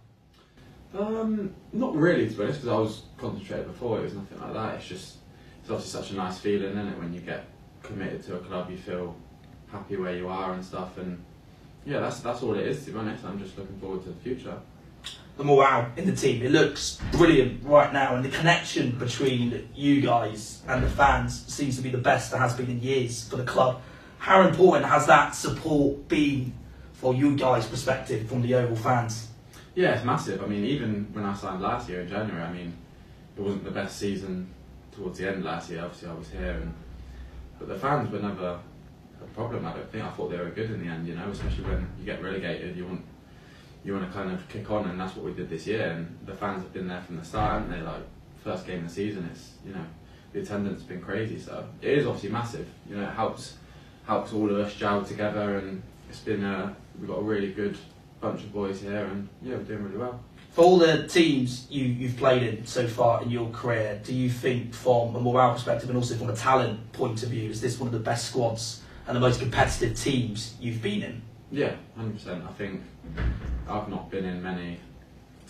Um, 0.97 1.53
not 1.73 1.93
really, 1.95 2.29
to 2.29 2.35
be 2.35 2.43
honest, 2.43 2.61
because 2.61 2.73
I 2.73 2.79
was 2.79 3.01
concentrated 3.17 3.67
before. 3.67 3.99
It 3.99 4.03
was 4.03 4.13
nothing 4.13 4.39
like 4.39 4.53
that. 4.53 4.75
It's 4.75 4.87
just, 4.87 5.15
it's 5.61 5.69
obviously 5.69 6.01
such 6.01 6.11
a 6.11 6.15
nice 6.15 6.37
feeling, 6.39 6.69
isn't 6.71 6.87
it, 6.87 6.97
when 6.97 7.11
you 7.13 7.19
get 7.19 7.45
committed 7.87 8.23
to 8.23 8.35
a 8.35 8.39
club, 8.39 8.69
you 8.69 8.77
feel 8.77 9.15
happy 9.71 9.97
where 9.97 10.15
you 10.15 10.27
are 10.27 10.53
and 10.53 10.63
stuff, 10.63 10.97
and 10.97 11.21
yeah, 11.85 11.99
that's 11.99 12.19
that's 12.19 12.41
all 12.43 12.55
it 12.55 12.65
is. 12.65 12.85
To 12.85 12.91
be 12.91 12.97
honest, 12.99 13.23
I'm 13.25 13.39
just 13.39 13.57
looking 13.57 13.77
forward 13.79 14.03
to 14.03 14.09
the 14.09 14.15
future. 14.15 14.57
the 15.37 15.43
morale 15.43 15.91
in 15.97 16.05
the 16.05 16.15
team. 16.15 16.41
It 16.43 16.51
looks 16.51 16.99
brilliant 17.11 17.63
right 17.63 17.91
now, 17.91 18.15
and 18.15 18.23
the 18.23 18.29
connection 18.29 18.97
between 18.97 19.69
you 19.75 20.01
guys 20.01 20.61
and 20.67 20.83
the 20.83 20.89
fans 20.89 21.45
seems 21.53 21.75
to 21.77 21.81
be 21.81 21.89
the 21.89 21.97
best 21.97 22.31
there 22.31 22.39
has 22.39 22.55
been 22.55 22.69
in 22.69 22.81
years 22.81 23.27
for 23.27 23.35
the 23.35 23.43
club. 23.43 23.81
How 24.17 24.47
important 24.47 24.85
has 24.85 25.05
that 25.07 25.35
support 25.35 26.07
been 26.07 26.53
for 26.93 27.13
you 27.13 27.35
guys' 27.35 27.67
perspective 27.67 28.27
from 28.29 28.41
the 28.41 28.47
Yeovil 28.49 28.77
fans? 28.77 29.27
Yeah, 29.75 29.95
it's 29.95 30.05
massive. 30.05 30.41
I 30.41 30.47
mean, 30.47 30.63
even 30.63 31.09
when 31.11 31.25
I 31.25 31.33
signed 31.35 31.61
last 31.61 31.89
year 31.89 32.01
in 32.01 32.07
January, 32.07 32.41
I 32.41 32.51
mean, 32.51 32.73
it 33.37 33.41
wasn't 33.41 33.65
the 33.65 33.71
best 33.71 33.97
season 33.99 34.49
towards 34.95 35.19
the 35.19 35.27
end 35.27 35.43
last 35.43 35.69
year. 35.69 35.81
Obviously, 35.83 36.07
I 36.07 36.13
was 36.13 36.29
here, 36.29 36.51
and 36.61 36.73
but 37.59 37.67
the 37.67 37.75
fans 37.75 38.11
were 38.11 38.19
never 38.19 38.59
a 39.21 39.27
problem. 39.33 39.65
I 39.65 39.73
don't 39.73 39.91
think. 39.91 40.03
I 40.03 40.09
thought 40.09 40.31
they 40.31 40.37
were 40.37 40.49
good 40.49 40.71
in 40.71 40.85
the 40.85 40.91
end. 40.91 41.07
You 41.07 41.15
know, 41.15 41.29
especially 41.29 41.63
when 41.65 41.87
you 41.99 42.05
get 42.05 42.21
relegated, 42.21 42.75
you 42.75 42.85
want 42.85 43.03
you 43.83 43.93
want 43.93 44.07
to 44.07 44.13
kind 44.13 44.31
of 44.31 44.47
kick 44.49 44.69
on, 44.71 44.89
and 44.89 44.99
that's 44.99 45.15
what 45.15 45.25
we 45.25 45.33
did 45.33 45.49
this 45.49 45.67
year. 45.67 45.89
And 45.91 46.17
the 46.25 46.33
fans 46.33 46.63
have 46.63 46.73
been 46.73 46.87
there 46.87 47.01
from 47.01 47.17
the 47.17 47.25
start, 47.25 47.61
haven't 47.61 47.71
they? 47.71 47.85
Like 47.85 48.01
first 48.43 48.65
game 48.65 48.79
of 48.79 48.89
the 48.89 48.93
season, 48.93 49.29
it's 49.31 49.53
you 49.65 49.73
know 49.73 49.85
the 50.33 50.41
attendance 50.41 50.79
has 50.79 50.87
been 50.87 51.01
crazy. 51.01 51.39
So 51.39 51.67
it 51.81 51.97
is 51.97 52.05
obviously 52.05 52.29
massive. 52.29 52.67
You 52.89 52.97
know, 52.97 53.03
it 53.03 53.13
helps 53.13 53.57
helps 54.05 54.33
all 54.33 54.49
of 54.49 54.57
us 54.57 54.73
gel 54.75 55.03
together, 55.03 55.57
and 55.57 55.81
it's 56.09 56.19
been 56.19 56.43
a, 56.43 56.75
we've 56.99 57.09
got 57.09 57.19
a 57.19 57.23
really 57.23 57.51
good 57.51 57.77
bunch 58.21 58.41
of 58.41 58.53
boys 58.53 58.81
here, 58.81 59.05
and 59.05 59.27
yeah, 59.41 59.55
we're 59.55 59.63
doing 59.63 59.83
really 59.83 59.97
well. 59.97 60.19
For 60.55 60.63
all 60.63 60.77
the 60.77 61.05
teams 61.05 61.67
you, 61.69 61.83
you've 61.83 62.15
played 62.15 62.41
in 62.41 62.65
so 62.65 62.87
far 62.87 63.21
in 63.21 63.29
your 63.29 63.49
career, 63.49 63.99
do 64.05 64.13
you 64.13 64.29
think, 64.29 64.73
from 64.73 65.13
a 65.13 65.19
morale 65.19 65.51
perspective 65.51 65.89
and 65.89 65.97
also 65.97 66.15
from 66.15 66.29
a 66.29 66.35
talent 66.35 66.93
point 66.93 67.23
of 67.23 67.29
view, 67.29 67.49
is 67.49 67.59
this 67.59 67.77
one 67.77 67.87
of 67.87 67.91
the 67.91 67.99
best 67.99 68.29
squads 68.29 68.81
and 69.05 69.17
the 69.17 69.19
most 69.19 69.41
competitive 69.41 69.99
teams 69.99 70.55
you've 70.61 70.81
been 70.81 71.03
in? 71.03 71.21
Yeah, 71.51 71.75
hundred 71.97 72.13
percent. 72.13 72.45
I 72.47 72.53
think 72.53 72.83
I've 73.67 73.89
not 73.89 74.09
been 74.09 74.23
in 74.23 74.41
many 74.41 74.79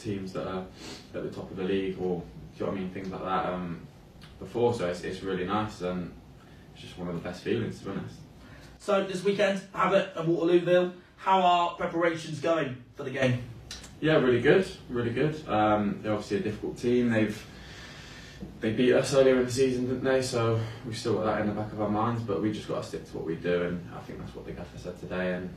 teams 0.01 0.33
that 0.33 0.47
are 0.47 0.65
at 1.13 1.21
the 1.21 1.29
top 1.29 1.51
of 1.51 1.57
the 1.57 1.65
league 1.65 1.99
or 1.99 2.23
do 2.57 2.59
you 2.59 2.65
know 2.65 2.71
what 2.71 2.77
I 2.77 2.81
mean, 2.81 2.89
things 2.89 3.09
like 3.09 3.23
that 3.23 3.45
um, 3.45 3.85
before. 4.39 4.73
So 4.73 4.87
it's, 4.87 5.03
it's 5.03 5.21
really 5.21 5.45
nice 5.45 5.81
and 5.81 6.11
it's 6.73 6.81
just 6.81 6.97
one 6.97 7.09
of 7.09 7.13
the 7.13 7.21
best 7.21 7.43
feelings 7.43 7.77
to 7.77 7.85
be 7.85 7.91
honest. 7.91 8.15
So 8.79 9.03
this 9.03 9.23
weekend, 9.23 9.61
have 9.71 9.93
it 9.93 10.13
at 10.17 10.25
Waterlooville. 10.25 10.93
How 11.17 11.41
are 11.43 11.75
preparations 11.75 12.39
going 12.39 12.83
for 12.95 13.03
the 13.03 13.11
game? 13.11 13.43
Yeah, 14.01 14.15
really 14.15 14.41
good, 14.41 14.67
really 14.89 15.11
good. 15.11 15.47
Um, 15.47 15.99
they're 16.01 16.13
obviously 16.13 16.37
a 16.37 16.41
difficult 16.41 16.77
team. 16.77 17.09
They've 17.09 17.45
they 18.59 18.71
beat 18.71 18.93
us 18.93 19.13
earlier 19.13 19.39
in 19.39 19.45
the 19.45 19.51
season, 19.51 19.85
didn't 19.85 20.03
they? 20.03 20.21
So 20.21 20.59
we've 20.85 20.97
still 20.97 21.15
got 21.15 21.25
that 21.25 21.41
in 21.41 21.47
the 21.47 21.53
back 21.53 21.71
of 21.71 21.81
our 21.81 21.89
minds, 21.89 22.21
but 22.21 22.41
we 22.41 22.51
just 22.51 22.67
got 22.67 22.81
to 22.81 22.87
stick 22.87 23.09
to 23.09 23.17
what 23.17 23.25
we 23.25 23.35
do, 23.35 23.63
and 23.63 23.89
I 23.95 23.99
think 24.01 24.19
that's 24.19 24.35
what 24.35 24.45
the 24.45 24.51
gaffer 24.51 24.77
said 24.77 24.99
today, 24.99 25.33
and 25.33 25.49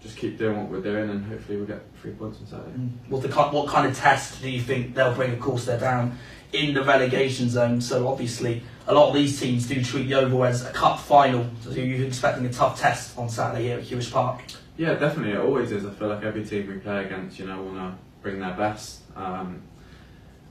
just 0.00 0.16
keep 0.16 0.38
doing 0.38 0.58
what 0.58 0.68
we're 0.68 0.82
doing, 0.82 1.10
and 1.10 1.24
hopefully 1.24 1.58
we'll 1.58 1.66
get 1.66 1.82
three 2.00 2.12
points 2.12 2.38
on 2.40 2.46
Saturday. 2.46 2.72
What, 3.08 3.22
the, 3.22 3.28
what 3.28 3.68
kind 3.68 3.86
of 3.86 3.96
test 3.96 4.42
do 4.42 4.50
you 4.50 4.60
think 4.60 4.94
they'll 4.94 5.14
bring? 5.14 5.32
Of 5.32 5.40
course, 5.40 5.64
they're 5.64 5.78
down 5.78 6.18
in 6.52 6.74
the 6.74 6.82
relegation 6.82 7.48
zone, 7.48 7.80
so 7.80 8.08
obviously 8.08 8.62
a 8.86 8.94
lot 8.94 9.08
of 9.08 9.14
these 9.14 9.40
teams 9.40 9.66
do 9.66 9.82
treat 9.82 10.08
the 10.08 10.20
Yeovil 10.20 10.44
as 10.44 10.66
a 10.66 10.72
cup 10.72 11.00
final. 11.00 11.46
So 11.62 11.70
you're 11.70 12.06
expecting 12.06 12.44
a 12.46 12.52
tough 12.52 12.80
test 12.80 13.16
on 13.16 13.28
Saturday 13.28 13.64
here 13.64 13.78
at 13.78 13.84
Huish 13.84 14.10
Park. 14.10 14.42
Yeah, 14.76 14.94
definitely. 14.94 15.32
It 15.32 15.38
always 15.40 15.70
is. 15.70 15.84
I 15.84 15.90
feel 15.90 16.08
like 16.08 16.24
every 16.24 16.44
team 16.44 16.66
we 16.68 16.78
play 16.78 17.04
against, 17.04 17.38
you 17.38 17.46
know, 17.46 17.62
want 17.62 17.76
to 17.76 17.94
bring 18.22 18.40
their 18.40 18.54
best, 18.54 19.02
um, 19.16 19.60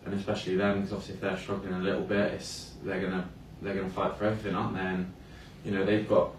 and 0.05 0.13
especially 0.13 0.55
them 0.57 0.81
because 0.81 0.93
obviously 0.93 1.15
if 1.15 1.21
they're 1.21 1.37
struggling 1.37 1.73
a 1.73 1.79
little 1.79 2.01
bit, 2.01 2.33
it's 2.33 2.71
they're 2.83 3.01
gonna 3.01 3.27
they're 3.61 3.75
gonna 3.75 3.89
fight 3.89 4.15
for 4.17 4.25
everything, 4.25 4.55
aren't 4.55 4.75
they? 4.75 4.81
And 4.81 5.11
you 5.65 5.71
know 5.71 5.85
they've 5.85 6.07
got 6.07 6.31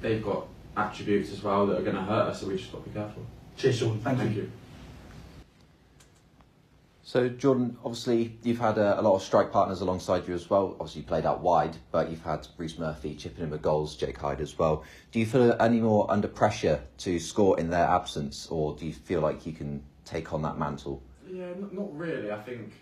they've 0.00 0.22
got 0.22 0.46
attributes 0.76 1.32
as 1.32 1.42
well 1.42 1.66
that 1.66 1.78
are 1.78 1.82
gonna 1.82 2.04
hurt 2.04 2.30
us, 2.30 2.40
so 2.40 2.48
we 2.48 2.56
just 2.56 2.72
got 2.72 2.82
to 2.82 2.88
be 2.90 2.94
careful. 2.94 3.22
Cheers, 3.56 3.78
Sean. 3.78 4.00
Thank, 4.00 4.18
Thank 4.18 4.36
you. 4.36 4.42
you. 4.42 4.52
So, 7.06 7.28
Jordan, 7.28 7.76
obviously 7.84 8.36
you've 8.42 8.58
had 8.58 8.78
a, 8.78 8.98
a 8.98 9.00
lot 9.00 9.14
of 9.14 9.22
strike 9.22 9.52
partners 9.52 9.80
alongside 9.80 10.26
you 10.26 10.34
as 10.34 10.50
well. 10.50 10.74
Obviously, 10.80 11.02
you 11.02 11.06
played 11.06 11.24
out 11.24 11.40
wide, 11.40 11.76
but 11.92 12.10
you've 12.10 12.24
had 12.24 12.48
Rhys 12.58 12.80
Murphy 12.80 13.14
chipping 13.14 13.44
in 13.44 13.50
with 13.50 13.62
goals, 13.62 13.94
Jake 13.94 14.18
Hyde 14.18 14.40
as 14.40 14.58
well. 14.58 14.82
Do 15.12 15.20
you 15.20 15.24
feel 15.24 15.54
any 15.60 15.78
more 15.78 16.10
under 16.10 16.26
pressure 16.26 16.82
to 16.98 17.20
score 17.20 17.60
in 17.60 17.70
their 17.70 17.86
absence, 17.86 18.48
or 18.48 18.74
do 18.74 18.86
you 18.86 18.92
feel 18.92 19.20
like 19.20 19.46
you 19.46 19.52
can 19.52 19.84
take 20.04 20.32
on 20.32 20.42
that 20.42 20.58
mantle? 20.58 21.00
Yeah, 21.30 21.46
not, 21.56 21.72
not 21.72 21.96
really. 21.96 22.32
I 22.32 22.42
think 22.42 22.72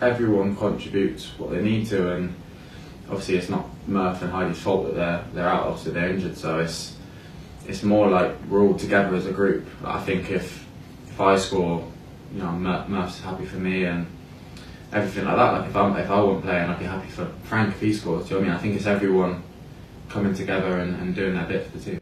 everyone 0.00 0.56
contributes 0.56 1.28
what 1.38 1.52
they 1.52 1.62
need 1.62 1.86
to, 1.86 2.14
and 2.14 2.34
obviously 3.08 3.36
it's 3.36 3.48
not 3.48 3.64
Murphy 3.86 4.24
and 4.24 4.32
Hyde's 4.32 4.58
fault 4.58 4.86
that 4.86 4.96
they're 4.96 5.24
they're 5.34 5.48
out. 5.48 5.68
Obviously 5.68 5.92
they're 5.92 6.10
injured, 6.10 6.36
so 6.36 6.58
it's 6.58 6.96
it's 7.68 7.84
more 7.84 8.10
like 8.10 8.34
we're 8.48 8.62
all 8.62 8.74
together 8.74 9.14
as 9.14 9.26
a 9.26 9.32
group. 9.32 9.68
I 9.84 10.00
think 10.00 10.32
if 10.32 10.66
if 11.06 11.20
I 11.20 11.38
score, 11.38 11.86
you 12.32 12.42
know, 12.42 12.52
Mur- 12.52 12.86
Murph's 12.88 13.20
happy 13.20 13.44
for 13.44 13.56
me 13.56 13.84
and 13.84 14.06
everything 14.92 15.24
like 15.24 15.36
that. 15.36 15.52
Like 15.52 15.68
if 15.68 15.76
I'm 15.76 15.96
if 15.96 16.10
I 16.10 16.22
wasn't 16.22 16.44
playing, 16.44 16.70
I'd 16.70 16.78
be 16.78 16.84
happy 16.84 17.08
for 17.08 17.26
Frank 17.44 17.74
if 17.74 17.80
he 17.80 17.92
scores. 17.92 18.28
Do 18.28 18.34
you 18.34 18.40
know 18.40 18.40
what 18.40 18.44
I 18.44 18.48
mean? 18.48 18.56
I 18.56 18.62
think 18.62 18.76
it's 18.76 18.86
everyone 18.86 19.42
coming 20.08 20.34
together 20.34 20.78
and, 20.78 20.94
and 21.00 21.14
doing 21.14 21.34
their 21.34 21.46
bit 21.46 21.66
for 21.66 21.78
the 21.78 21.84
team. 21.84 22.00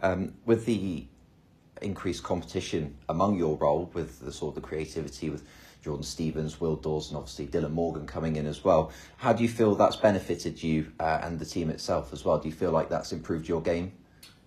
Um, 0.00 0.34
with 0.44 0.64
the 0.66 1.06
increased 1.82 2.22
competition 2.22 2.96
among 3.08 3.36
your 3.36 3.56
role, 3.56 3.90
with 3.94 4.20
the 4.20 4.32
sort 4.32 4.56
of 4.56 4.62
the 4.62 4.66
creativity 4.68 5.30
with 5.30 5.44
Jordan 5.82 6.04
Stevens, 6.04 6.60
Will 6.60 6.76
Dawes, 6.76 7.08
and 7.08 7.16
obviously 7.16 7.46
Dylan 7.46 7.72
Morgan 7.72 8.06
coming 8.06 8.36
in 8.36 8.46
as 8.46 8.64
well, 8.64 8.92
how 9.16 9.32
do 9.32 9.42
you 9.42 9.48
feel 9.48 9.74
that's 9.74 9.96
benefited 9.96 10.62
you 10.62 10.92
uh, 11.00 11.20
and 11.22 11.38
the 11.38 11.44
team 11.44 11.70
itself 11.70 12.12
as 12.12 12.24
well? 12.24 12.38
Do 12.38 12.48
you 12.48 12.54
feel 12.54 12.72
like 12.72 12.88
that's 12.88 13.12
improved 13.12 13.48
your 13.48 13.60
game? 13.60 13.92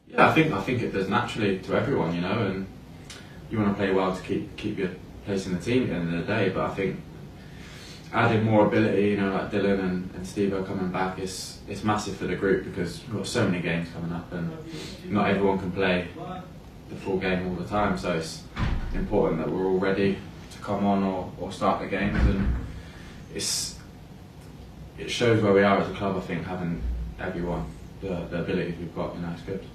Yeah, 0.07 0.27
I 0.27 0.33
think 0.33 0.51
I 0.51 0.61
think 0.61 0.81
it 0.81 0.91
does 0.91 1.07
naturally 1.07 1.59
to 1.59 1.73
everyone, 1.73 2.13
you 2.13 2.21
know, 2.21 2.45
and 2.45 2.67
you 3.51 3.59
want 3.59 3.69
to 3.69 3.75
play 3.75 3.91
well 3.91 4.15
to 4.15 4.21
keep 4.23 4.55
keep 4.55 4.77
your 4.77 4.89
place 5.25 5.45
in 5.45 5.53
the 5.53 5.61
team 5.61 5.83
at 5.83 5.89
the 5.89 5.95
end 5.95 6.13
of 6.13 6.25
the 6.25 6.33
day. 6.33 6.49
But 6.49 6.71
I 6.71 6.73
think 6.73 7.01
adding 8.13 8.43
more 8.43 8.65
ability, 8.65 9.09
you 9.09 9.17
know, 9.17 9.31
like 9.33 9.51
Dylan 9.51 9.79
and, 9.79 10.09
and 10.15 10.25
Steve 10.25 10.53
are 10.53 10.63
coming 10.63 10.89
back 10.91 11.19
is 11.19 11.59
it's 11.67 11.83
massive 11.83 12.15
for 12.17 12.25
the 12.25 12.35
group 12.35 12.65
because 12.65 13.01
we've 13.07 13.17
got 13.17 13.27
so 13.27 13.47
many 13.47 13.61
games 13.61 13.89
coming 13.93 14.11
up 14.11 14.31
and 14.31 14.51
not 15.05 15.29
everyone 15.29 15.59
can 15.59 15.71
play 15.71 16.07
the 16.89 16.95
full 16.95 17.17
game 17.17 17.47
all 17.47 17.55
the 17.55 17.67
time. 17.67 17.97
So 17.97 18.13
it's 18.13 18.43
important 18.93 19.39
that 19.39 19.49
we're 19.49 19.65
all 19.65 19.79
ready 19.79 20.17
to 20.51 20.57
come 20.59 20.85
on 20.85 21.03
or, 21.03 21.31
or 21.39 21.51
start 21.51 21.81
the 21.81 21.87
games 21.87 22.19
and 22.27 22.55
it's 23.33 23.77
it 24.97 25.09
shows 25.09 25.41
where 25.41 25.53
we 25.53 25.63
are 25.63 25.79
as 25.79 25.89
a 25.89 25.93
club. 25.93 26.17
I 26.17 26.21
think 26.21 26.45
having 26.45 26.81
everyone 27.19 27.65
the, 28.01 28.27
the 28.29 28.41
abilities 28.41 28.75
we've 28.77 28.95
got, 28.95 29.15
you 29.15 29.21
know, 29.21 29.33
it's 29.33 29.41
good. 29.43 29.65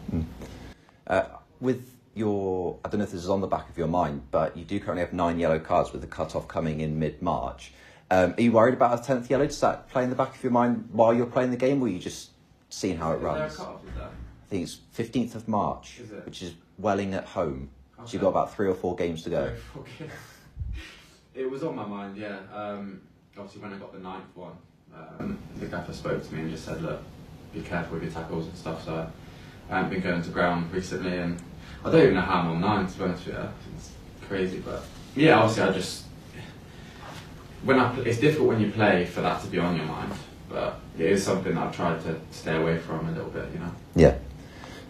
Uh, 1.07 1.25
with 1.61 1.96
your, 2.17 2.79
I 2.85 2.89
don't 2.89 2.99
know 2.99 3.05
if 3.05 3.13
this 3.13 3.23
is 3.23 3.29
on 3.31 3.41
the 3.41 3.47
back 3.47 3.69
of 3.69 3.77
your 3.77 3.89
mind, 3.89 4.23
but 4.31 4.57
you 4.57 4.65
do 4.65 4.81
currently 4.81 5.05
have 5.05 5.13
nine 5.13 5.39
yellow 5.39 5.59
cards 5.59 5.93
with 5.93 6.01
the 6.01 6.07
cut-off 6.07 6.49
coming 6.49 6.81
in 6.81 6.99
mid-March. 6.99 7.73
Um, 8.11 8.35
are 8.37 8.41
you 8.41 8.53
worried 8.53 8.75
about 8.75 8.99
a 8.99 9.03
tenth 9.03 9.29
yellow? 9.29 9.47
Does 9.47 9.61
that 9.61 9.89
play 9.91 10.03
in 10.05 10.11
the 10.11 10.17
back 10.17 10.35
of 10.35 10.43
your 10.43 10.53
mind 10.53 10.89
while 10.93 11.13
you're 11.13 11.27
playing 11.27 11.51
the 11.51 11.57
game, 11.57 11.83
or 11.83 11.87
are 11.87 11.89
you 11.91 11.99
just 11.99 12.31
seeing 12.71 12.97
how 12.97 13.13
it 13.13 13.17
Is 13.17 13.23
runs? 13.23 13.61
I 13.61 14.49
think 14.49 14.63
it's 14.63 14.79
fifteenth 14.93 15.35
of 15.35 15.49
March, 15.49 15.99
Is 16.01 16.13
it? 16.13 16.25
which 16.25 16.41
is 16.43 16.55
Welling 16.79 17.15
at 17.15 17.25
home. 17.25 17.69
So 17.97 18.03
Okay. 18.03 18.13
you've 18.13 18.23
got 18.23 18.29
about 18.29 18.55
three 18.55 18.69
or 18.69 18.75
four 18.75 18.95
games 18.95 19.23
to 19.25 19.31
go. 19.31 19.53
It 21.35 21.51
was 21.51 21.63
on 21.65 21.77
my 21.77 21.85
mind, 21.85 22.17
yeah. 22.17 22.39
Um, 22.55 23.03
obviously, 23.37 23.61
when 23.61 23.75
I 23.75 23.77
got 23.77 23.93
the 23.93 23.99
ninth 23.99 24.25
one, 24.35 24.53
um, 24.95 25.39
the 25.57 25.67
gaffer 25.67 25.93
spoke 25.93 26.27
to 26.27 26.35
me 26.35 26.41
and 26.43 26.51
just 26.51 26.65
said, 26.65 26.81
"Look, 26.81 27.03
be 27.53 27.61
careful 27.61 27.95
with 27.95 28.05
your 28.05 28.13
tackles 28.13 28.47
and 28.47 28.57
stuff." 28.57 28.85
So 28.87 29.07
I 29.69 29.77
haven't 29.77 29.91
been 29.91 30.01
going 30.03 30.23
to 30.23 30.31
ground 30.31 30.73
recently, 30.73 31.19
and 31.19 31.37
I 31.87 31.91
don't 31.93 32.03
even 32.03 32.15
know 32.15 32.21
how 32.21 32.41
I'm 32.41 32.49
on 32.49 32.61
nine. 32.61 32.87
To 32.87 32.99
be 32.99 33.05
honest 33.05 33.27
with 33.27 33.37
you, 33.37 33.49
it's 33.77 33.91
crazy. 34.27 34.59
But 34.59 34.83
yeah, 35.15 35.39
obviously, 35.39 35.63
I 35.63 35.73
just 35.73 36.05
when 37.63 37.79
I 37.79 37.97
it's 38.01 38.19
difficult 38.19 38.49
when 38.49 38.61
you 38.61 38.73
play 38.73 39.05
for 39.07 39.21
that 39.21 39.41
to 39.43 39.47
be 39.47 39.59
on 39.61 39.77
your 39.77 39.87
mind, 39.87 40.13
but 40.49 40.81
it 40.99 41.07
is 41.07 41.23
something 41.23 41.55
that 41.55 41.69
I've 41.69 41.77
tried 41.77 42.03
to 42.03 42.19
stay 42.33 42.57
away 42.57 42.79
from 42.79 43.09
a 43.09 43.13
little 43.13 43.31
bit, 43.31 43.53
you 43.53 43.61
know. 43.61 43.71
Yeah. 43.95 44.17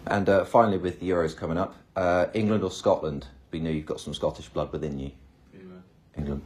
And 0.07 0.27
uh, 0.27 0.45
finally, 0.45 0.79
with 0.79 0.99
the 0.99 1.09
Euros 1.09 1.37
coming 1.37 1.57
up, 1.57 1.75
uh, 1.95 2.27
England 2.33 2.63
or 2.63 2.71
Scotland? 2.71 3.27
We 3.51 3.59
know 3.59 3.69
you've 3.69 3.85
got 3.85 3.99
some 3.99 4.13
Scottish 4.13 4.49
blood 4.49 4.71
within 4.73 4.99
you. 4.99 5.11
Anyway, 5.53 5.79
England. 6.17 6.41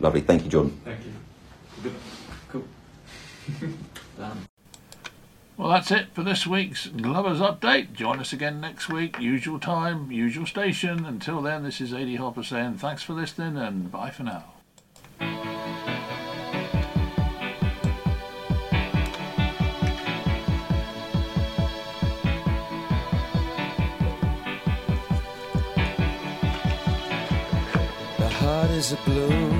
Lovely. 0.00 0.20
Thank 0.20 0.44
you, 0.44 0.50
Jordan. 0.50 0.80
thank 0.84 1.00
you. 1.04 1.12
Good. 1.82 1.94
Cool. 2.48 2.64
Damn. 4.18 4.49
Well, 5.60 5.68
that's 5.68 5.90
it 5.90 6.06
for 6.14 6.22
this 6.22 6.46
week's 6.46 6.86
Glovers 6.86 7.38
Update. 7.38 7.92
Join 7.92 8.18
us 8.18 8.32
again 8.32 8.62
next 8.62 8.88
week, 8.88 9.20
usual 9.20 9.60
time, 9.60 10.10
usual 10.10 10.46
station. 10.46 11.04
Until 11.04 11.42
then, 11.42 11.64
this 11.64 11.82
is 11.82 11.92
AD 11.92 12.16
Hopper 12.16 12.42
saying 12.42 12.78
thanks 12.78 13.02
for 13.02 13.12
listening 13.12 13.58
and 13.58 13.92
bye 13.92 14.08
for 14.08 14.22
now. 14.22 14.44
The 28.16 28.30
heart 28.30 28.70
is 28.70 28.92
a 28.92 28.96
balloon, 29.04 29.59